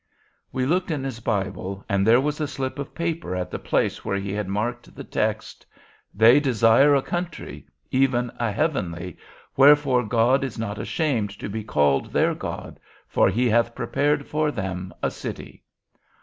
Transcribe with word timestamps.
"We 0.51 0.65
looked 0.65 0.89
in 0.89 1.03
his 1.03 1.19
Bible, 1.19 1.85
and 1.87 2.07
there 2.07 2.19
was 2.19 2.41
a 2.41 2.47
slip 2.47 2.79
of 2.79 2.95
paper 2.95 3.35
at 3.35 3.51
the 3.51 3.59
place 3.59 4.03
where 4.03 4.17
he 4.17 4.33
had 4.33 4.47
marked 4.47 4.95
the 4.95 5.03
text. 5.03 5.63
"'They 6.15 6.39
desire 6.39 6.95
a 6.95 7.03
country, 7.03 7.67
even 7.91 8.31
a 8.39 8.51
heavenly: 8.51 9.17
wherefore 9.55 10.01
God 10.03 10.43
is 10.43 10.57
not 10.57 10.79
ashamed 10.79 11.29
to 11.37 11.47
be 11.47 11.63
called 11.63 12.11
their 12.13 12.33
God: 12.33 12.79
for 13.07 13.29
He 13.29 13.47
hath 13.47 13.75
prepared 13.75 14.25
for 14.25 14.49
them 14.49 14.91
a 15.03 15.11
city.' 15.11 15.63